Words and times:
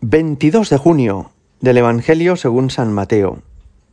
22 0.00 0.70
de 0.70 0.76
junio 0.76 1.32
del 1.60 1.78
Evangelio 1.78 2.36
según 2.36 2.70
San 2.70 2.92
Mateo. 2.92 3.42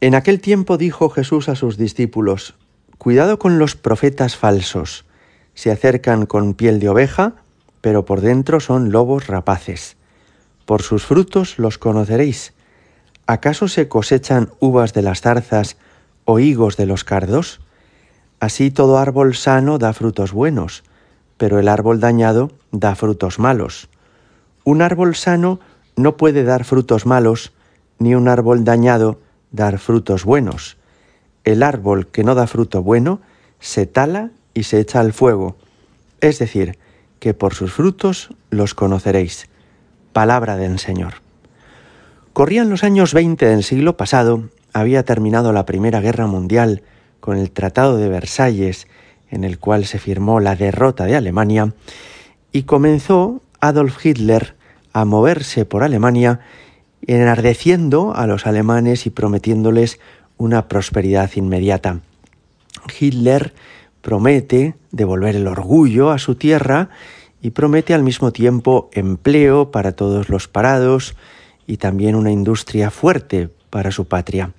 En 0.00 0.14
aquel 0.14 0.40
tiempo 0.40 0.78
dijo 0.78 1.10
Jesús 1.10 1.48
a 1.48 1.56
sus 1.56 1.76
discípulos, 1.76 2.54
Cuidado 2.98 3.40
con 3.40 3.58
los 3.58 3.74
profetas 3.74 4.36
falsos. 4.36 5.06
Se 5.54 5.72
acercan 5.72 6.26
con 6.26 6.54
piel 6.54 6.78
de 6.78 6.88
oveja, 6.88 7.34
pero 7.80 8.04
por 8.04 8.20
dentro 8.20 8.60
son 8.60 8.92
lobos 8.92 9.26
rapaces. 9.26 9.96
Por 10.66 10.82
sus 10.82 11.04
frutos 11.04 11.58
los 11.58 11.78
conoceréis. 11.78 12.52
¿Acaso 13.26 13.66
se 13.66 13.88
cosechan 13.88 14.50
uvas 14.60 14.94
de 14.94 15.02
las 15.02 15.22
zarzas 15.22 15.78
o 16.24 16.38
higos 16.38 16.76
de 16.76 16.86
los 16.86 17.02
cardos? 17.02 17.60
Así 18.38 18.70
todo 18.70 18.98
árbol 18.98 19.34
sano 19.34 19.78
da 19.78 19.92
frutos 19.92 20.30
buenos, 20.30 20.84
pero 21.36 21.58
el 21.58 21.66
árbol 21.66 21.98
dañado 21.98 22.52
da 22.70 22.94
frutos 22.94 23.40
malos. 23.40 23.88
Un 24.62 24.80
árbol 24.80 25.16
sano 25.16 25.58
no 25.98 26.16
puede 26.16 26.44
dar 26.44 26.64
frutos 26.64 27.06
malos, 27.06 27.52
ni 27.98 28.14
un 28.14 28.28
árbol 28.28 28.64
dañado 28.64 29.20
dar 29.50 29.78
frutos 29.78 30.24
buenos. 30.24 30.76
El 31.44 31.62
árbol 31.62 32.06
que 32.06 32.22
no 32.22 32.34
da 32.34 32.46
fruto 32.46 32.82
bueno 32.82 33.20
se 33.58 33.86
tala 33.86 34.30
y 34.54 34.62
se 34.62 34.78
echa 34.78 35.00
al 35.00 35.12
fuego. 35.12 35.56
Es 36.20 36.38
decir, 36.38 36.78
que 37.18 37.34
por 37.34 37.54
sus 37.54 37.72
frutos 37.72 38.30
los 38.50 38.74
conoceréis. 38.74 39.48
Palabra 40.12 40.56
del 40.56 40.78
Señor. 40.78 41.14
Corrían 42.32 42.70
los 42.70 42.84
años 42.84 43.12
20 43.12 43.46
del 43.46 43.64
siglo 43.64 43.96
pasado, 43.96 44.48
había 44.72 45.02
terminado 45.02 45.52
la 45.52 45.66
Primera 45.66 46.00
Guerra 46.00 46.28
Mundial 46.28 46.82
con 47.18 47.36
el 47.36 47.50
Tratado 47.50 47.96
de 47.96 48.08
Versalles, 48.08 48.86
en 49.30 49.42
el 49.42 49.58
cual 49.58 49.84
se 49.84 49.98
firmó 49.98 50.38
la 50.38 50.54
derrota 50.54 51.06
de 51.06 51.16
Alemania, 51.16 51.74
y 52.52 52.62
comenzó 52.62 53.42
Adolf 53.60 54.04
Hitler 54.06 54.57
a 54.92 55.04
moverse 55.04 55.64
por 55.64 55.82
Alemania, 55.82 56.40
enardeciendo 57.06 58.14
a 58.14 58.26
los 58.26 58.46
alemanes 58.46 59.06
y 59.06 59.10
prometiéndoles 59.10 60.00
una 60.36 60.68
prosperidad 60.68 61.30
inmediata. 61.34 62.00
Hitler 62.98 63.52
promete 64.00 64.74
devolver 64.90 65.36
el 65.36 65.46
orgullo 65.46 66.10
a 66.10 66.18
su 66.18 66.34
tierra 66.34 66.90
y 67.42 67.50
promete 67.50 67.94
al 67.94 68.02
mismo 68.02 68.32
tiempo 68.32 68.90
empleo 68.92 69.70
para 69.70 69.92
todos 69.92 70.28
los 70.28 70.48
parados 70.48 71.14
y 71.66 71.76
también 71.76 72.14
una 72.14 72.32
industria 72.32 72.90
fuerte 72.90 73.50
para 73.70 73.90
su 73.90 74.06
patria. 74.06 74.52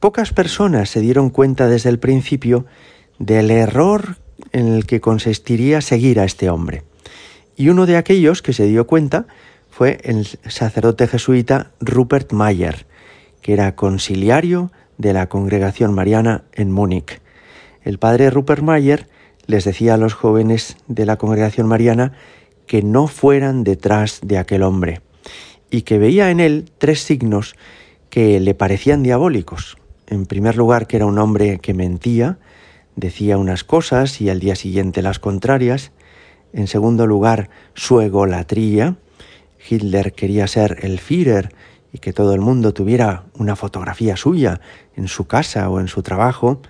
Pocas 0.00 0.32
personas 0.32 0.90
se 0.90 1.00
dieron 1.00 1.30
cuenta 1.30 1.68
desde 1.68 1.90
el 1.90 1.98
principio 1.98 2.66
del 3.18 3.50
error 3.50 4.16
en 4.52 4.68
el 4.68 4.86
que 4.86 5.00
consistiría 5.00 5.80
seguir 5.80 6.18
a 6.18 6.24
este 6.24 6.50
hombre. 6.50 6.82
Y 7.56 7.68
uno 7.68 7.86
de 7.86 7.96
aquellos 7.96 8.42
que 8.42 8.52
se 8.52 8.66
dio 8.66 8.86
cuenta 8.86 9.26
fue 9.70 9.98
el 10.04 10.26
sacerdote 10.26 11.06
jesuita 11.06 11.70
Rupert 11.80 12.32
Mayer, 12.32 12.86
que 13.40 13.52
era 13.52 13.74
conciliario 13.74 14.70
de 14.98 15.12
la 15.12 15.28
congregación 15.28 15.94
mariana 15.94 16.44
en 16.52 16.70
Múnich. 16.70 17.20
El 17.82 17.98
padre 17.98 18.30
Rupert 18.30 18.62
Mayer 18.62 19.08
les 19.46 19.64
decía 19.64 19.94
a 19.94 19.96
los 19.96 20.14
jóvenes 20.14 20.76
de 20.86 21.06
la 21.06 21.16
congregación 21.16 21.66
mariana 21.66 22.12
que 22.66 22.82
no 22.82 23.06
fueran 23.08 23.64
detrás 23.64 24.20
de 24.22 24.38
aquel 24.38 24.62
hombre 24.62 25.00
y 25.70 25.82
que 25.82 25.98
veía 25.98 26.30
en 26.30 26.38
él 26.38 26.70
tres 26.78 27.02
signos 27.02 27.56
que 28.10 28.38
le 28.40 28.54
parecían 28.54 29.02
diabólicos. 29.02 29.78
En 30.06 30.26
primer 30.26 30.56
lugar, 30.56 30.86
que 30.86 30.96
era 30.96 31.06
un 31.06 31.18
hombre 31.18 31.58
que 31.58 31.74
mentía, 31.74 32.38
decía 32.94 33.38
unas 33.38 33.64
cosas 33.64 34.20
y 34.20 34.28
al 34.28 34.38
día 34.38 34.54
siguiente 34.54 35.00
las 35.00 35.18
contrarias. 35.18 35.92
En 36.52 36.66
segundo 36.66 37.06
lugar, 37.06 37.50
su 37.74 38.00
egolatría. 38.00 38.96
Hitler 39.68 40.12
quería 40.12 40.46
ser 40.46 40.78
el 40.82 40.98
Führer 40.98 41.54
y 41.92 41.98
que 41.98 42.12
todo 42.12 42.34
el 42.34 42.40
mundo 42.40 42.72
tuviera 42.72 43.24
una 43.38 43.56
fotografía 43.56 44.16
suya 44.16 44.60
en 44.96 45.08
su 45.08 45.26
casa 45.26 45.68
o 45.70 45.80
en 45.80 45.88
su 45.88 46.02
trabajo. 46.02 46.60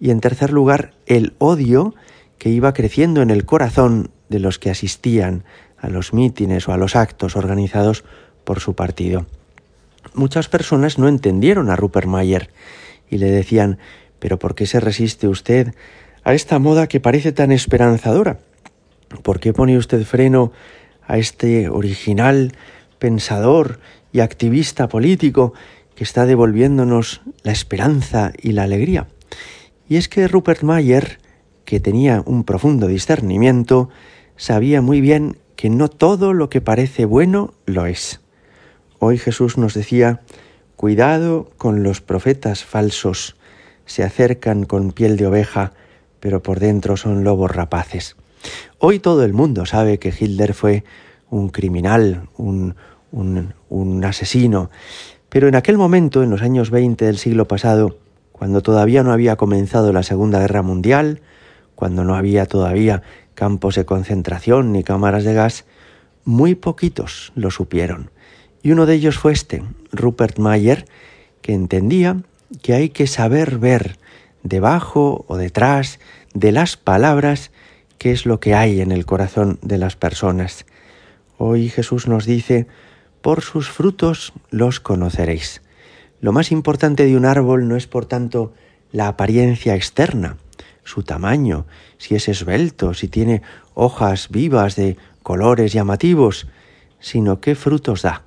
Y 0.00 0.10
en 0.10 0.20
tercer 0.20 0.52
lugar, 0.52 0.92
el 1.06 1.34
odio 1.38 1.94
que 2.38 2.48
iba 2.48 2.72
creciendo 2.72 3.20
en 3.20 3.30
el 3.30 3.44
corazón 3.44 4.10
de 4.28 4.38
los 4.38 4.58
que 4.58 4.70
asistían 4.70 5.44
a 5.78 5.88
los 5.88 6.12
mítines 6.12 6.68
o 6.68 6.72
a 6.72 6.76
los 6.76 6.96
actos 6.96 7.36
organizados 7.36 8.04
por 8.44 8.60
su 8.60 8.74
partido. 8.74 9.26
Muchas 10.14 10.48
personas 10.48 10.98
no 10.98 11.08
entendieron 11.08 11.70
a 11.70 11.76
Rupert 11.76 12.06
Mayer 12.06 12.50
y 13.10 13.18
le 13.18 13.30
decían, 13.30 13.78
pero 14.18 14.38
¿por 14.38 14.54
qué 14.54 14.66
se 14.66 14.80
resiste 14.80 15.28
usted 15.28 15.74
a 16.24 16.34
esta 16.34 16.58
moda 16.58 16.86
que 16.86 17.00
parece 17.00 17.32
tan 17.32 17.52
esperanzadora? 17.52 18.38
¿Por 19.22 19.40
qué 19.40 19.52
pone 19.52 19.76
usted 19.76 20.04
freno 20.04 20.52
a 21.06 21.18
este 21.18 21.68
original 21.68 22.52
pensador 22.98 23.80
y 24.12 24.20
activista 24.20 24.88
político 24.88 25.52
que 25.94 26.04
está 26.04 26.26
devolviéndonos 26.26 27.20
la 27.42 27.52
esperanza 27.52 28.32
y 28.40 28.52
la 28.52 28.62
alegría? 28.62 29.08
Y 29.88 29.96
es 29.96 30.08
que 30.08 30.28
Rupert 30.28 30.62
Mayer, 30.62 31.18
que 31.64 31.80
tenía 31.80 32.22
un 32.24 32.44
profundo 32.44 32.86
discernimiento, 32.86 33.90
sabía 34.36 34.80
muy 34.80 35.00
bien 35.00 35.38
que 35.56 35.70
no 35.70 35.88
todo 35.88 36.32
lo 36.32 36.48
que 36.48 36.60
parece 36.60 37.04
bueno 37.04 37.52
lo 37.66 37.86
es. 37.86 38.20
Hoy 39.00 39.18
Jesús 39.18 39.58
nos 39.58 39.74
decía, 39.74 40.20
cuidado 40.76 41.50
con 41.56 41.82
los 41.82 42.00
profetas 42.00 42.64
falsos, 42.64 43.36
se 43.86 44.04
acercan 44.04 44.64
con 44.64 44.92
piel 44.92 45.16
de 45.16 45.26
oveja, 45.26 45.72
pero 46.20 46.42
por 46.42 46.60
dentro 46.60 46.96
son 46.96 47.24
lobos 47.24 47.50
rapaces. 47.50 48.16
Hoy 48.78 48.98
todo 48.98 49.24
el 49.24 49.32
mundo 49.32 49.66
sabe 49.66 49.98
que 49.98 50.14
Hitler 50.18 50.54
fue 50.54 50.84
un 51.28 51.48
criminal, 51.48 52.28
un, 52.36 52.74
un, 53.12 54.04
asesino, 54.04 54.70
pero 55.28 55.48
en 55.48 55.54
aquel 55.54 55.78
momento, 55.78 56.22
en 56.22 56.30
los 56.30 56.42
años 56.42 56.70
20 56.70 57.04
del 57.04 57.18
siglo 57.18 57.46
pasado, 57.46 57.98
cuando 58.32 58.62
todavía 58.62 59.02
no 59.02 59.12
había 59.12 59.36
comenzado 59.36 59.92
la 59.92 60.02
Segunda 60.02 60.40
Guerra 60.40 60.62
Mundial, 60.62 61.20
cuando 61.74 62.04
no 62.04 62.14
había 62.14 62.46
todavía 62.46 63.02
campos 63.34 63.74
de 63.76 63.84
concentración 63.84 64.72
ni 64.72 64.82
cámaras 64.82 65.24
de 65.24 65.34
gas, 65.34 65.64
muy 66.24 66.54
poquitos 66.54 67.32
lo 67.34 67.50
supieron. 67.50 68.10
Y 68.62 68.72
uno 68.72 68.86
de 68.86 68.94
ellos 68.94 69.18
fue 69.18 69.32
este, 69.32 69.62
Rupert 69.92 70.38
Mayer, 70.38 70.84
que 71.42 71.54
entendía 71.54 72.22
que 72.62 72.74
hay 72.74 72.90
que 72.90 73.06
saber 73.06 73.58
ver 73.58 73.98
debajo 74.42 75.24
o 75.28 75.36
detrás 75.36 75.98
de 76.34 76.52
las 76.52 76.76
palabras 76.76 77.50
qué 78.00 78.12
es 78.12 78.24
lo 78.24 78.40
que 78.40 78.54
hay 78.54 78.80
en 78.80 78.92
el 78.92 79.04
corazón 79.04 79.58
de 79.60 79.76
las 79.76 79.94
personas. 79.94 80.64
Hoy 81.36 81.68
Jesús 81.68 82.08
nos 82.08 82.24
dice, 82.24 82.66
por 83.20 83.42
sus 83.42 83.68
frutos 83.68 84.32
los 84.48 84.80
conoceréis. 84.80 85.60
Lo 86.22 86.32
más 86.32 86.50
importante 86.50 87.04
de 87.04 87.14
un 87.14 87.26
árbol 87.26 87.68
no 87.68 87.76
es, 87.76 87.86
por 87.86 88.06
tanto, 88.06 88.54
la 88.90 89.06
apariencia 89.06 89.74
externa, 89.74 90.38
su 90.82 91.02
tamaño, 91.02 91.66
si 91.98 92.14
es 92.14 92.26
esbelto, 92.30 92.94
si 92.94 93.06
tiene 93.06 93.42
hojas 93.74 94.30
vivas 94.30 94.76
de 94.76 94.96
colores 95.22 95.74
llamativos, 95.74 96.48
sino 97.00 97.42
qué 97.42 97.54
frutos 97.54 98.00
da. 98.00 98.24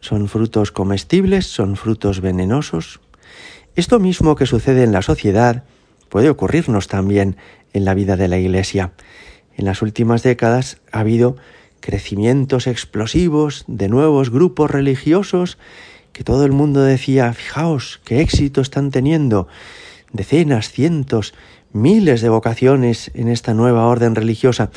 ¿Son 0.00 0.26
frutos 0.26 0.72
comestibles? 0.72 1.46
¿Son 1.46 1.76
frutos 1.76 2.22
venenosos? 2.22 3.00
Esto 3.76 4.00
mismo 4.00 4.36
que 4.36 4.46
sucede 4.46 4.84
en 4.84 4.92
la 4.92 5.02
sociedad 5.02 5.64
puede 6.08 6.30
ocurrirnos 6.30 6.88
también 6.88 7.36
en 7.72 7.84
la 7.84 7.94
vida 7.94 8.16
de 8.16 8.28
la 8.28 8.38
Iglesia. 8.38 8.92
En 9.56 9.64
las 9.64 9.82
últimas 9.82 10.22
décadas 10.22 10.78
ha 10.92 11.00
habido 11.00 11.36
crecimientos 11.80 12.66
explosivos 12.66 13.64
de 13.66 13.88
nuevos 13.88 14.30
grupos 14.30 14.70
religiosos 14.70 15.58
que 16.12 16.24
todo 16.24 16.44
el 16.44 16.52
mundo 16.52 16.82
decía, 16.82 17.32
fijaos, 17.32 18.00
qué 18.04 18.20
éxito 18.20 18.60
están 18.60 18.90
teniendo, 18.90 19.48
decenas, 20.12 20.70
cientos, 20.70 21.34
miles 21.72 22.20
de 22.20 22.28
vocaciones 22.28 23.10
en 23.14 23.28
esta 23.28 23.54
nueva 23.54 23.86
orden 23.86 24.14
religiosa. 24.14 24.70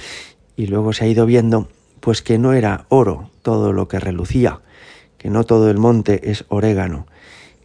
Y 0.56 0.67
luego 0.67 0.94
se 0.94 1.06
ha 1.06 1.07
ido 1.07 1.25
viendo, 1.25 1.67
pues 2.00 2.22
que 2.22 2.38
no 2.38 2.53
era 2.53 2.85
oro 2.89 3.29
todo 3.41 3.73
lo 3.73 3.88
que 3.88 4.00
relucía, 4.00 4.62
que 5.17 5.29
no 5.29 5.44
todo 5.44 5.69
el 5.69 5.77
monte 5.77 6.31
es 6.31 6.45
orégano, 6.47 7.06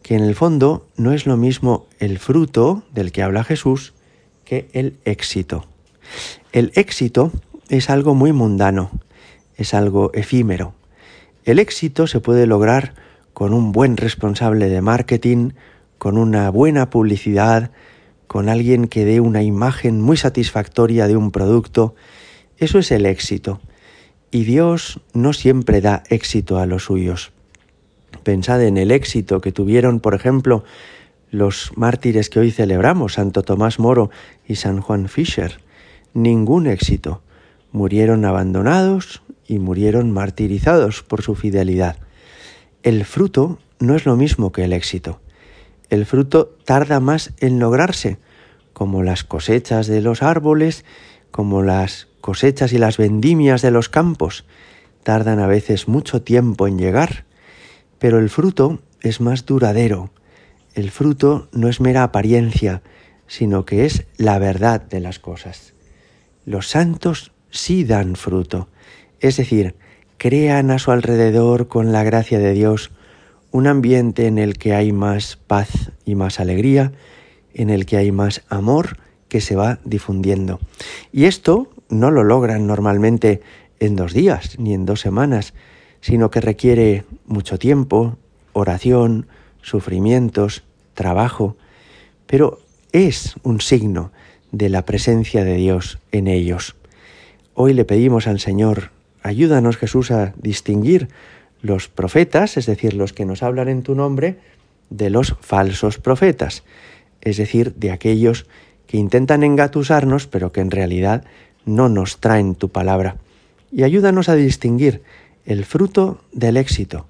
que 0.02 0.16
en 0.16 0.24
el 0.24 0.34
fondo 0.34 0.88
no 0.96 1.12
es 1.12 1.26
lo 1.26 1.36
mismo 1.36 1.86
el 2.00 2.18
fruto 2.18 2.82
del 2.92 3.12
que 3.12 3.22
habla 3.22 3.44
Jesús 3.44 3.94
el 4.50 4.98
éxito. 5.04 5.64
El 6.52 6.72
éxito 6.74 7.32
es 7.68 7.90
algo 7.90 8.14
muy 8.14 8.32
mundano, 8.32 8.90
es 9.56 9.74
algo 9.74 10.10
efímero. 10.14 10.74
El 11.44 11.58
éxito 11.58 12.06
se 12.06 12.20
puede 12.20 12.46
lograr 12.46 12.94
con 13.32 13.54
un 13.54 13.72
buen 13.72 13.96
responsable 13.96 14.68
de 14.68 14.80
marketing, 14.80 15.52
con 15.98 16.18
una 16.18 16.50
buena 16.50 16.90
publicidad, 16.90 17.70
con 18.26 18.48
alguien 18.48 18.88
que 18.88 19.04
dé 19.04 19.20
una 19.20 19.42
imagen 19.42 20.00
muy 20.00 20.16
satisfactoria 20.16 21.06
de 21.06 21.16
un 21.16 21.30
producto. 21.30 21.94
Eso 22.58 22.78
es 22.78 22.90
el 22.90 23.06
éxito. 23.06 23.60
Y 24.30 24.44
Dios 24.44 25.00
no 25.14 25.32
siempre 25.32 25.80
da 25.80 26.02
éxito 26.08 26.58
a 26.58 26.66
los 26.66 26.84
suyos. 26.84 27.32
Pensad 28.22 28.62
en 28.62 28.76
el 28.76 28.90
éxito 28.90 29.40
que 29.40 29.52
tuvieron, 29.52 30.00
por 30.00 30.14
ejemplo, 30.14 30.64
los 31.30 31.72
mártires 31.76 32.28
que 32.28 32.40
hoy 32.40 32.50
celebramos, 32.50 33.14
Santo 33.14 33.42
Tomás 33.42 33.78
Moro 33.78 34.10
y 34.46 34.56
San 34.56 34.80
Juan 34.80 35.08
Fisher. 35.08 35.60
Ningún 36.12 36.66
éxito, 36.66 37.22
murieron 37.72 38.24
abandonados 38.24 39.22
y 39.46 39.58
murieron 39.58 40.10
martirizados 40.10 41.02
por 41.02 41.22
su 41.22 41.34
fidelidad. 41.34 41.96
El 42.82 43.04
fruto 43.04 43.58
no 43.78 43.94
es 43.94 44.06
lo 44.06 44.16
mismo 44.16 44.52
que 44.52 44.64
el 44.64 44.72
éxito. 44.72 45.20
El 45.88 46.06
fruto 46.06 46.56
tarda 46.64 47.00
más 47.00 47.32
en 47.38 47.58
lograrse, 47.58 48.18
como 48.72 49.02
las 49.02 49.24
cosechas 49.24 49.86
de 49.86 50.00
los 50.00 50.22
árboles, 50.22 50.84
como 51.30 51.62
las 51.62 52.08
cosechas 52.20 52.72
y 52.72 52.78
las 52.78 52.96
vendimias 52.96 53.62
de 53.62 53.70
los 53.70 53.88
campos. 53.88 54.44
Tardan 55.02 55.38
a 55.40 55.46
veces 55.46 55.88
mucho 55.88 56.22
tiempo 56.22 56.66
en 56.66 56.78
llegar, 56.78 57.24
pero 57.98 58.18
el 58.18 58.30
fruto 58.30 58.80
es 59.00 59.20
más 59.20 59.46
duradero. 59.46 60.10
El 60.74 60.90
fruto 60.90 61.48
no 61.52 61.68
es 61.68 61.80
mera 61.80 62.02
apariencia, 62.02 62.82
sino 63.26 63.64
que 63.64 63.86
es 63.86 64.04
la 64.16 64.38
verdad 64.38 64.80
de 64.80 65.00
las 65.00 65.18
cosas. 65.18 65.74
Los 66.44 66.68
santos 66.68 67.32
sí 67.50 67.84
dan 67.84 68.16
fruto, 68.16 68.68
es 69.20 69.36
decir, 69.36 69.74
crean 70.18 70.70
a 70.70 70.78
su 70.78 70.90
alrededor 70.90 71.68
con 71.68 71.92
la 71.92 72.02
gracia 72.04 72.38
de 72.38 72.52
Dios 72.52 72.90
un 73.52 73.66
ambiente 73.66 74.26
en 74.26 74.38
el 74.38 74.58
que 74.58 74.74
hay 74.74 74.92
más 74.92 75.36
paz 75.36 75.92
y 76.04 76.14
más 76.14 76.40
alegría, 76.40 76.92
en 77.54 77.70
el 77.70 77.84
que 77.86 77.96
hay 77.96 78.12
más 78.12 78.42
amor 78.48 78.98
que 79.28 79.40
se 79.40 79.56
va 79.56 79.80
difundiendo. 79.84 80.60
Y 81.12 81.24
esto 81.24 81.70
no 81.88 82.10
lo 82.10 82.22
logran 82.22 82.66
normalmente 82.66 83.40
en 83.80 83.96
dos 83.96 84.12
días 84.12 84.58
ni 84.58 84.74
en 84.74 84.86
dos 84.86 85.00
semanas, 85.00 85.54
sino 86.00 86.30
que 86.30 86.40
requiere 86.40 87.04
mucho 87.26 87.58
tiempo, 87.58 88.16
oración, 88.52 89.26
sufrimientos, 89.62 90.62
trabajo, 90.94 91.56
pero 92.26 92.60
es 92.92 93.34
un 93.42 93.60
signo 93.60 94.12
de 94.52 94.68
la 94.68 94.84
presencia 94.84 95.44
de 95.44 95.54
Dios 95.54 95.98
en 96.12 96.26
ellos. 96.26 96.76
Hoy 97.54 97.74
le 97.74 97.84
pedimos 97.84 98.26
al 98.26 98.40
Señor, 98.40 98.90
ayúdanos 99.22 99.76
Jesús 99.76 100.10
a 100.10 100.32
distinguir 100.36 101.08
los 101.62 101.88
profetas, 101.88 102.56
es 102.56 102.66
decir, 102.66 102.94
los 102.94 103.12
que 103.12 103.24
nos 103.24 103.42
hablan 103.42 103.68
en 103.68 103.82
tu 103.82 103.94
nombre, 103.94 104.38
de 104.88 105.10
los 105.10 105.36
falsos 105.40 105.98
profetas, 105.98 106.64
es 107.20 107.36
decir, 107.36 107.74
de 107.74 107.92
aquellos 107.92 108.46
que 108.86 108.96
intentan 108.96 109.44
engatusarnos, 109.44 110.26
pero 110.26 110.52
que 110.52 110.60
en 110.60 110.70
realidad 110.70 111.24
no 111.64 111.88
nos 111.88 112.18
traen 112.18 112.54
tu 112.54 112.70
palabra. 112.70 113.16
Y 113.70 113.84
ayúdanos 113.84 114.28
a 114.28 114.34
distinguir 114.34 115.02
el 115.44 115.64
fruto 115.64 116.20
del 116.32 116.56
éxito, 116.56 117.06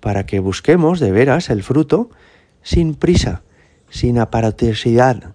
para 0.00 0.26
que 0.26 0.40
busquemos 0.40 1.00
de 1.00 1.12
veras 1.12 1.50
el 1.50 1.62
fruto 1.62 2.10
sin 2.62 2.94
prisa, 2.94 3.42
sin 3.90 4.18
aparatosidad, 4.18 5.34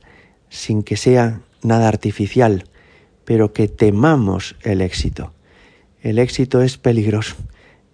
sin 0.50 0.83
que 0.83 0.97
sea 0.97 1.41
nada 1.62 1.88
artificial, 1.88 2.65
pero 3.25 3.53
que 3.53 3.67
temamos 3.67 4.56
el 4.63 4.81
éxito. 4.81 5.31
El 6.01 6.19
éxito 6.19 6.62
es 6.62 6.77
peligroso, 6.77 7.35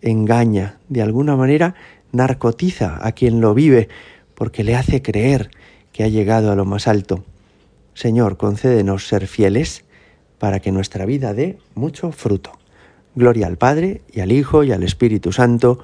engaña, 0.01 0.77
de 0.89 1.01
alguna 1.01 1.35
manera 1.35 1.75
narcotiza 2.11 2.99
a 3.01 3.13
quien 3.13 3.39
lo 3.39 3.53
vive, 3.53 3.87
porque 4.35 4.63
le 4.63 4.75
hace 4.75 5.01
creer 5.01 5.49
que 5.91 6.03
ha 6.03 6.07
llegado 6.07 6.51
a 6.51 6.55
lo 6.55 6.65
más 6.65 6.87
alto. 6.87 7.23
Señor, 7.93 8.37
concédenos 8.37 9.07
ser 9.07 9.27
fieles 9.27 9.83
para 10.39 10.59
que 10.59 10.71
nuestra 10.71 11.05
vida 11.05 11.33
dé 11.33 11.57
mucho 11.75 12.11
fruto. 12.11 12.51
Gloria 13.15 13.47
al 13.47 13.57
Padre 13.57 14.01
y 14.11 14.21
al 14.21 14.31
Hijo 14.31 14.63
y 14.63 14.71
al 14.71 14.83
Espíritu 14.83 15.31
Santo, 15.31 15.83